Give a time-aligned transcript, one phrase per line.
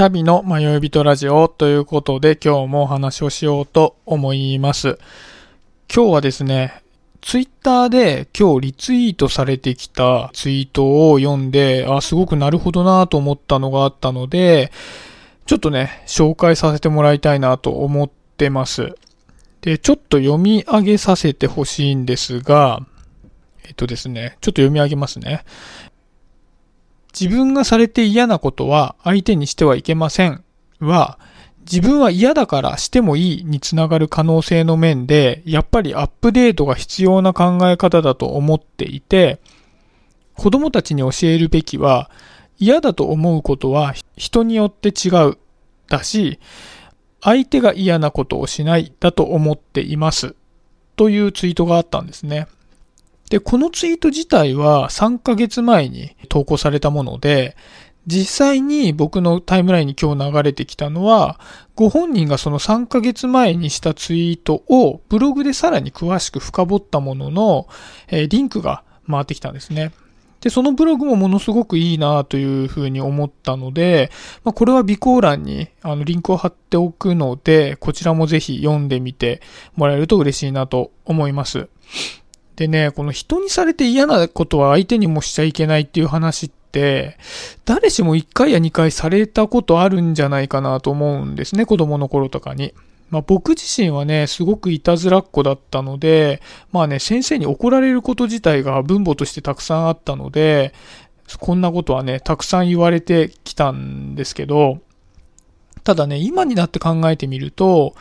[0.00, 4.98] シャビの迷い人ラジオということで今日もお話をしようと思います。
[5.94, 6.82] 今日はですね、
[7.20, 14.72] ツイッターで今日リツイートされてきたツイートを読んで、あ、すごくなるほどなと思ったのがあったので、
[15.44, 18.94] ちょっとね、紹介させてもらいたいなと思ってます。
[19.60, 22.80] で、ちょっと読み上げさせてほしいんですが、
[23.66, 25.44] えっとですね、ちょっと読み上げますね。
[27.18, 30.44] 自分がされて嫌なことは相手にしてはいけません
[30.80, 31.18] は、
[31.60, 39.40] 自分は嫌だからしてもいいにつながる可能性の面で、やっぱりアップデートが必要な考え方だと思っていて、
[40.34, 42.10] 子供たちに教えるべきは、
[42.58, 45.38] 嫌だと思うことは人によって違う
[45.88, 46.38] だし、
[47.22, 50.34] 相手が嫌なことをしないだと思っています。
[50.96, 52.48] というツイートがあったんですね。
[53.30, 57.56] で、このツイート自体は3ヶ月前に投稿されたもので、
[58.06, 61.38] 実際に僕のタイムラインに今日流れてきたのは、
[61.76, 67.68] ご本人がその3ヶ月前にしたツイートをブログでさらに詳しく深掘ったものの、
[68.08, 69.92] えリンクが回ってきたんですね。
[70.40, 74.10] で、そのブログもものすごくいいなというふうに思ったので、
[74.42, 79.40] まあ、これは備考欄にあのリンクを貼っておくので、こちらもぜひ読んでみて
[79.76, 81.68] もらえると嬉しいなと思います。
[82.60, 87.16] でね、この人にされて嫌なことは相手にもしちゃいけないっていう話って、
[87.64, 92.74] 誰しも1回や2回されたことあるんじゃないかなと思うんですね、子供の頃とかに。
[93.08, 100.74] まあ僕自身はね、すごくいたずらっ子だったので、まあね、先生に怒られること自体が分母としてたくさんあったので、
[101.38, 104.80] こんなことはね、たくさん言われてきたんですけど、
[105.82, 107.94] ただね、今になって考えてみると、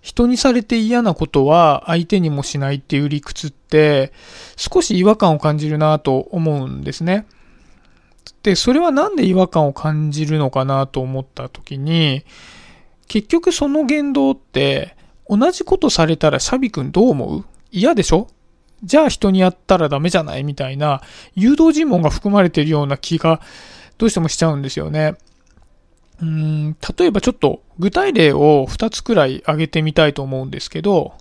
[0.00, 4.12] 人にされて嫌なことは相手にもしないっていう理屈って
[4.56, 7.26] 少し違和感を感じるなと思うんですね。
[8.42, 12.24] で、それはなんで違和感を感じるのかなと思った時に
[13.08, 14.96] 結局その言動って
[15.28, 17.44] 同じことされたらシャビ君どう思う？
[17.70, 18.28] 嫌でしょ？
[18.84, 20.44] じゃあ人にやったらダメじゃない？
[20.44, 21.02] みたいな
[21.34, 23.40] 誘導尋問が含まれているような気が
[23.98, 25.16] どうしてもしちゃうんですよね。
[26.20, 31.14] うん、例えばちょっと具体例を2つくらい挙げてみたいと思うんですけど、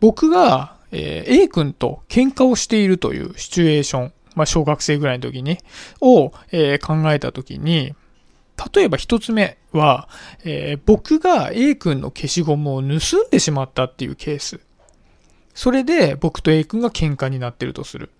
[0.00, 5.58] 僕が、え、A 君と喧嘩をしているというシチュエーション、まあ、小学生ぐらいの時に、
[6.00, 7.94] を、え、考えた時に、
[8.74, 10.08] 例えば1つ目は、
[10.44, 14.60] え、僕が A 君の消しゴムを盗んでしまったっていうケース。
[15.54, 18.10] それで僕と A 君が喧嘩になってるとする。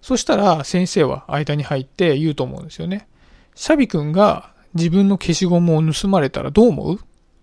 [0.00, 3.08] そしたら先生は間に入って言うと思うんですよね。
[3.54, 6.98] シャビ君が自分の消しゴムを盗まれたらどう思う？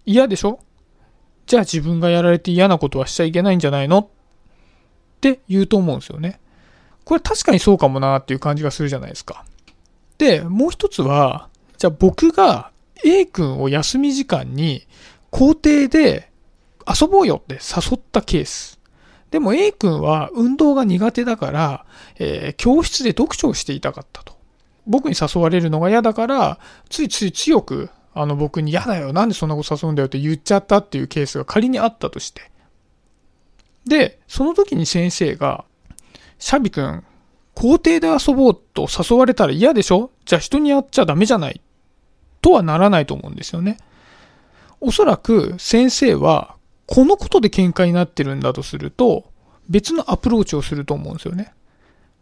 [0.05, 0.59] 嫌でしょ？
[1.47, 3.99] じゃあ自分がやられて嫌なことはしちゃいけないんじゃないの？
[3.99, 4.07] っ
[5.21, 6.39] て言うと思うんですよね。
[7.03, 9.43] これ確かにそうかもなっていう感じがするじゃないですか。
[10.17, 12.71] で、もう一つは、じゃあ僕が
[13.03, 14.85] A 君を休み時間に
[15.31, 16.29] 校庭で
[16.87, 18.79] 遊ぼうよって誘ったケース。
[19.31, 21.85] でも A 君は運動が苦手だから、
[22.19, 24.35] えー、教室で読書をしていたかったと。
[24.87, 26.59] 僕に誘われるのが嫌だから、
[26.89, 32.51] ついつい強く、あの僕に嫌だよ、なんでそんなこと誘うんだよって言っちゃったっていうケースが仮にあったとして。
[33.85, 35.65] で、その時に先生が、
[36.39, 37.03] シャビ君、
[37.53, 40.11] 校庭で遊ぼうと誘われたら嫌でしょ？
[40.25, 41.61] じゃあ人にやっちゃダメじゃない？
[42.41, 43.77] とはならないと思うんですよね。
[44.79, 46.55] おそらく先生は、
[46.87, 49.25] このことで喧嘩になってるんだとすると、
[49.69, 51.53] 別のアプローチをすると思うんですよね。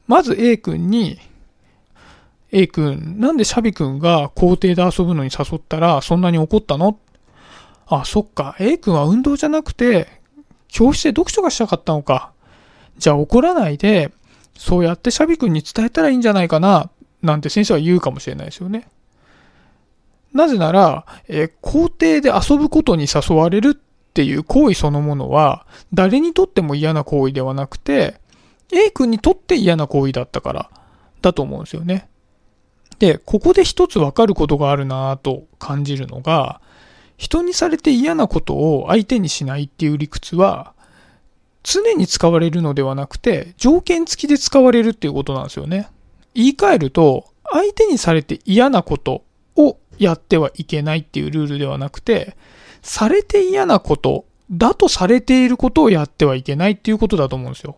[0.07, 1.19] まず A 君に
[2.51, 6.99] A 君、なんでシャビ君が校庭で遊ぶのに誘ったらそんなに怒ったの？
[7.87, 8.55] あ、そっか。
[8.59, 10.07] A 君は運動じゃなくて、
[10.67, 12.31] 教室で読書がしたかったのか。
[12.97, 14.11] じゃあ怒らないで、
[14.57, 16.89] そうやってシャビ君に伝えたらいいんじゃないかな、
[17.21, 18.87] なんて先生は言うかもしれないですよね。
[20.33, 28.19] なぜなら、え、校庭で遊ぶことに誘われるっていう行為そのものは、誰にとっても嫌な行為ではなくて、
[28.71, 30.69] A 君にとって嫌な行為だったから
[31.21, 32.07] だと思うんですよね。
[32.99, 36.61] で、ここで一つわかることがあるなと感じるのが、
[37.17, 40.73] 人にされて嫌なことを相手にしないっていう理屈は、
[41.63, 45.89] 常に使われるのではなくて、条件付きで使われるっていうことなんですよね。
[46.33, 49.23] 言い換えると、相手にされて嫌なこと
[49.55, 52.35] をやってはいけないっていうルールではなくて、
[52.81, 57.77] されて嫌なことだとされていることをやってはいけないっていうことだと思うんですよ。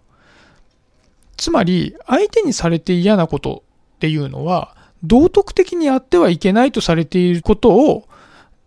[1.37, 3.63] つまり、相手にされて嫌なこと
[3.95, 8.07] っていうのは、道徳的にやってはいけないとされていることを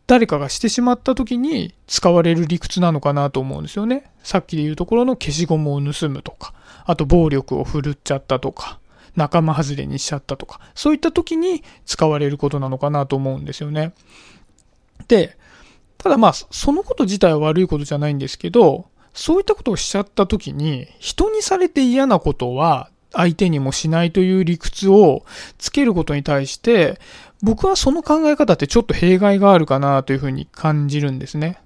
[0.07, 4.11] 誰かがしてしまった時に使われる理屈なのかなと思うんですよね。
[4.23, 6.53] さっきで言うところの消しゴムを盗むとか、
[6.85, 8.79] あと暴力を振るっちゃったとか、
[9.17, 13.95] 仲間外れにしちゃったとか、そういった時に使われることなのかなと思うんですよね。
[15.09, 15.39] で、
[15.99, 25.25] ただまあ、そのこと自体は悪いことじゃないんですけど、そういったことをしちゃった時に、人にされて嫌なことは相手にもしないという理屈を
[25.59, 27.01] つけることに対して、
[27.43, 31.59] 僕はその考え方ってちょっと弊害があるかなというふうに感じるんですね。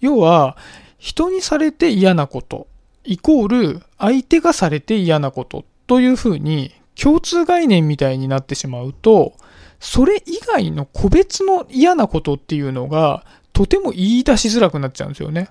[0.00, 0.56] 要は、
[0.98, 2.66] 人にされて嫌なこと、
[3.04, 9.34] イコール相手がされて嫌なことというふうに共通概念みたいになってしまうと、
[9.80, 15.48] それ以外の個別の嫌なことっていうのがとても言い出しづらくなっちゃうんですよね。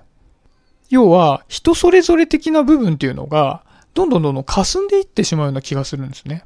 [0.90, 3.62] 要は、人それぞれ的な部分っていうのが、
[3.94, 6.44] どんどんどんどん霞んでいってしまうような気がするんですね。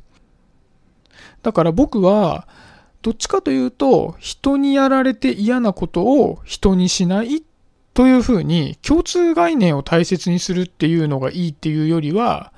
[1.43, 2.47] だから僕は、
[3.01, 7.43] どっちかというと、人にやられて嫌なことを人にしない
[7.95, 12.53] というふうに、共通概念を大切にするっていうのがいいっていうよりは、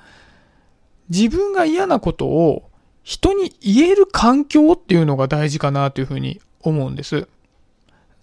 [1.09, 2.69] 自分が嫌なことを
[3.03, 7.27] 人に言える環境っていうのが大事かなというふうに思うんです。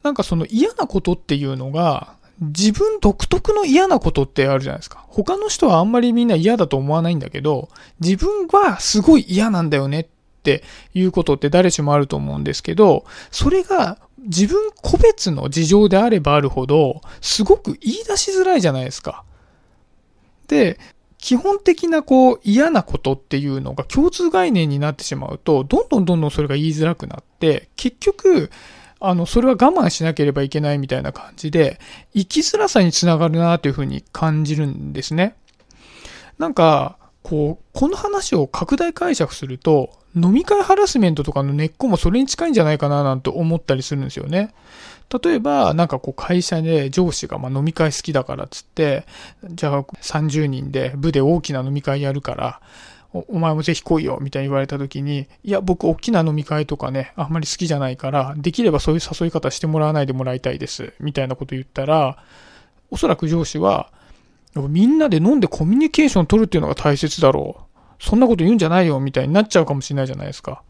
[0.03, 5.05] なんかその嫌なことっていうのが、自分独特の嫌なことってあるじゃないですか。
[5.09, 7.69] 他の人はあんまりみんな嫌だと思わないんだけど、
[8.01, 10.07] 自分はすごい嫌なんだよねっ
[10.43, 10.63] て
[10.95, 19.25] いうことって誰しもあると思うんですけど、それが自分個別の事情であればあるほど、すごく言い出しづらいじゃないですか。
[20.47, 20.79] で、
[21.19, 28.51] 基本的なこう嫌なことっていうのが共通概念になってしまうと、どんどんどんどんそれが言いづらくなって、結局、
[29.01, 31.79] あの、それは我慢しなければいけないみたいな感じで、
[32.15, 35.37] 生きづらさにつながるなというふうに感じるんですね。
[36.39, 44.55] なんか、こう、この話を拡大解釈すると、飲み会ハラスメントとかの根っこもそれに近いんじゃないかななんて思ったりするんですよね。
[45.23, 49.07] 例えば、なんかこう会社で上司がま飲み会好きだからっつって、
[49.51, 52.61] じゃあ30人で部で大きな飲み会やるから、
[53.13, 62.23] お前もぜひ来いよ、みたいに言われた時に、いや、僕、大きな飲み会とかね、あんまり好きじゃないから、できればそういう誘い方してもらわないでもらいたいです、みたいなこと言ったら、
[62.91, 63.91] おそらく上司は、
[64.55, 68.03] みんなで飲んでコミュニケーション取るっていうのが大切だろう。
[68.03, 70.63] そんなこと言うんじゃないよ、みたいになっちゃうかもしれないじゃないですか。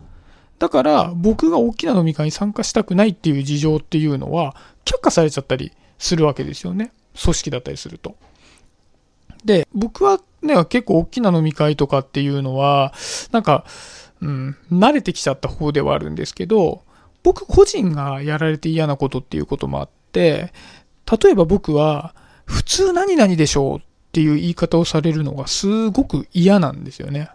[0.58, 6.92] だから、僕が大きな飲み会に参加したくないっていう事情っていうのは、却下されちゃったりするわけですよね。
[7.20, 8.16] 組織だったりすると。
[9.44, 12.92] で、僕はね、結構大きな飲み会とかっていうのは、
[13.32, 13.64] なんか、
[14.20, 16.82] うん、慣れてきちゃった方ではあるんですけど、
[17.22, 20.52] 僕個人がやられて嫌なことっていうこともあって、
[21.22, 22.14] 例えば僕は、
[22.44, 23.82] 普通何々でしょうっ
[24.12, 27.30] ていう言い方をされるのがすごく嫌なんですよね。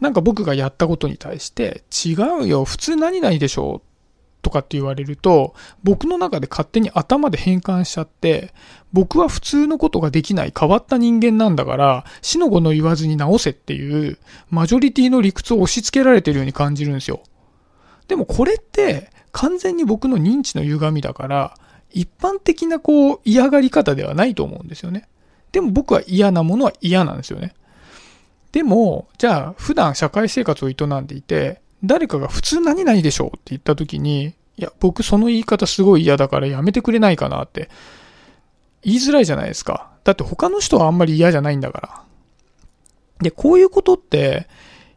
[0.00, 2.14] なんか僕がやったことに対して、違
[2.44, 3.97] うよ、普通何々でしょう
[4.42, 8.52] とかって言われると、僕の中で勝手に頭で変換しちゃって、
[8.92, 14.18] 僕は普通のことができない変わった人間なんだから、死の子の言わずに直せっていう、
[14.50, 17.22] マジョリティの理屈を押し付けられてるように感じるんですよ。
[18.06, 21.54] でもこれって、完全に僕の認知の歪みだから、
[21.90, 25.08] 一般的なこう嫌がり方ではないと思うんですよね。
[25.52, 27.54] でも僕は嫌なものは嫌なんですよね。
[28.52, 37.68] でも、じゃあ普段社会生活を営んでいて、誰かが普通何々でしょうって言った時に、いや、僕その言い方すごい嫌だからやめてくれないかなって
[38.82, 39.90] 言いづらいじゃないですか。
[40.04, 42.02] だって他の人はあんまり嫌じゃないんだから。
[43.20, 44.48] で、こういうことって、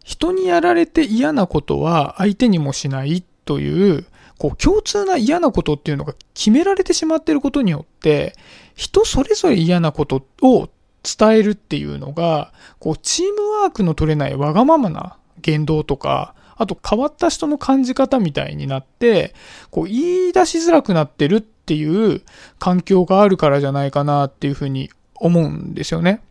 [0.04, 4.06] 人にやられて嫌なことは相手にもしないという、
[4.40, 8.36] こう共通な嫌なことっていうのが決められてしまっていることによって、
[8.76, 10.70] 人それぞれ嫌なことを
[11.04, 19.34] 伝えるっていうのが、こうチームワークの取れないわがままな言動とか、あと変わった人の感じ方みたいになって、
[19.72, 22.22] こう言い出しづらくなってるっていう
[22.60, 26.22] 環境があるからじゃないかなっていうふうに思うんですよね。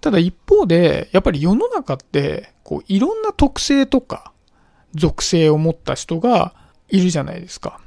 [0.00, 4.32] ただ一方で、やっぱり世の中って、こういろんな特性とか
[4.94, 6.54] 属性を持った人が
[6.88, 7.80] いるじゃないですか。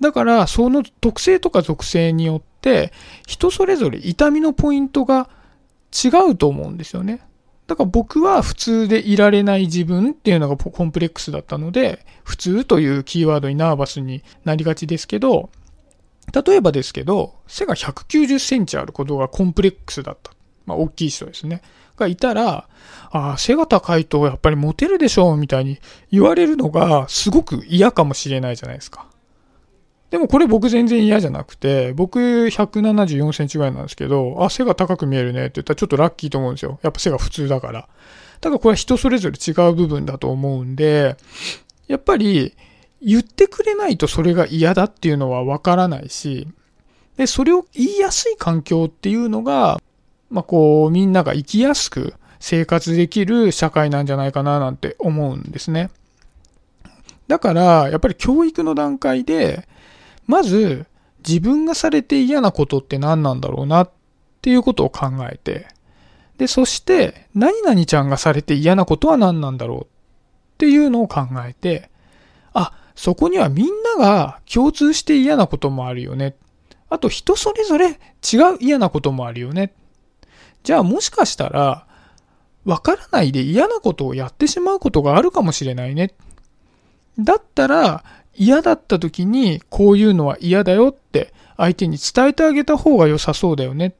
[0.00, 2.92] だから、その特性とか属性によって、
[3.26, 5.28] 人それぞれ痛みのポイントが
[5.92, 7.20] 違うと思うんですよね。
[7.70, 15.50] だから僕は普通でいられない自分っていうのがコンプレックスだったので、普通というキーワードにナーバスになりがちですけど、
[16.34, 20.32] 例えばですけど、背が190センチあることがコンプレックスだった。
[20.66, 21.62] まあ、大きい人ですね。
[21.96, 22.66] がいたら、
[23.12, 25.78] ああ、背が高いとやっぱりモテるでしょうみたいに
[26.10, 29.06] 言われるのがすごく嫌かもしれないじゃないですか。
[30.10, 36.80] でもこれ僕全然嫌じゃなくて、僕174センチぐらいなんですけど、あ、背が高く見えるねって言ったらちょっとラッキーと思うんですよ。
[36.82, 37.88] やっぱ背が普通だから。
[38.40, 41.16] ただこれは人それぞれ違う部分だと思うんで、
[41.86, 42.54] やっぱり
[43.00, 46.48] 言ってくれないとそれが嫌だっていうのはわからないし、
[47.16, 49.80] で、それを言いやすい環境っていうのが、
[50.30, 55.90] まあ、こう、みんなが生きやすく生活できる社会なんじゃないかななんて思うんですね。
[57.28, 59.68] だから、やっぱり教育の段階で、
[60.30, 60.86] まず
[61.26, 63.90] 自分がされて嫌なことって何なんだろうなっ
[64.40, 65.66] ていうことを考えて、
[66.38, 69.86] で、そして、何々ちゃんがされて嫌なことは何なんだろうっ
[70.56, 71.90] ていうのを考えて、
[72.52, 73.66] あ、そこにはみん
[73.98, 76.36] なが共通して嫌なこともあるよね。
[76.88, 79.74] あと人それぞれ違う嫌なこともあるよね。
[80.62, 81.86] じゃあもしかしたら、
[82.64, 86.14] わからないで嫌なことをやってしまうことがあるかもしれないね。
[87.18, 93.94] だったら、嫌だった時にこういうのは嫌だよって相手に伝えてあげた方が良さそうだよね。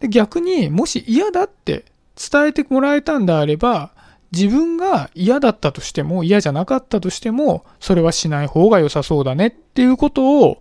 [0.00, 1.84] で逆にもし嫌だって
[2.16, 3.92] 伝えてもらえたんであれば、
[4.32, 10.60] 自分が嫌だったとしても、嫌じゃなかったとしても、それはしない方が良さそうだねっていうことを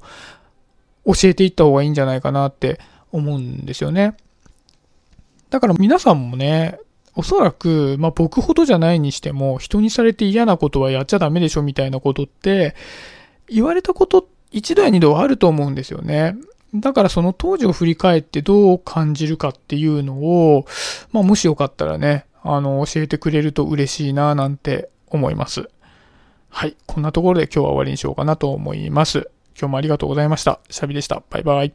[1.06, 2.80] 教えていった方がいいんじゃないかなって
[3.12, 4.16] 思うんですよね。
[5.50, 6.80] だから皆さんもね、
[7.16, 12.76] おそらく、まあ僕ほどじゃないにしても、人にされて嫌なことはやっちゃダメでしょみたいなことって、
[13.48, 16.36] 言われたこと一度や二度はあると思うんですよね。
[16.76, 20.66] だからその当時を振り返ってどう感じるかっていうのを、
[21.12, 25.70] まあもしよかったらね、あの、教えてくれると嬉しいななんて思います。
[26.50, 26.76] はい。
[26.86, 29.30] こんなところで今日は終わりにしようかなと思います。
[29.60, 30.60] 今日もありがとうございました。
[30.70, 31.24] シャビでした。
[31.30, 31.74] バイバイ。